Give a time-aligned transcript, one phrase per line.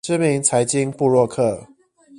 [0.03, 1.67] 知名財經部落客